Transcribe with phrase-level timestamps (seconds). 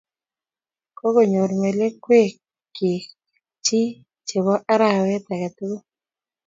[0.97, 3.03] Kakonyor melekwokik
[3.65, 3.89] chii
[4.27, 5.83] chebo arawet age tugul